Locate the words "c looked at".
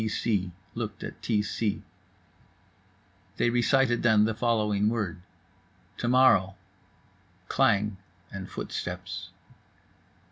0.07-1.21